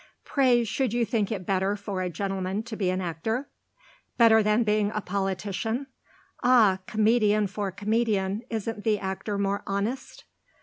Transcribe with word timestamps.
"Pray 0.25 0.63
should 0.63 0.93
you 0.93 1.05
think 1.05 1.31
it 1.31 1.45
better 1.45 1.75
for 1.75 2.01
a 2.01 2.09
gentleman 2.09 2.63
to 2.63 2.75
be 2.75 2.89
an 2.89 3.01
actor?" 3.01 3.47
"Better 4.17 4.41
than 4.41 4.63
being 4.63 4.91
a 4.95 4.99
politician? 4.99 5.85
Ah, 6.41 6.79
comedian 6.87 7.45
for 7.45 7.69
comedian, 7.69 8.41
isn't 8.49 8.83
the 8.83 8.97
actor 8.97 9.37
more 9.37 9.61
honest?" 9.67 10.23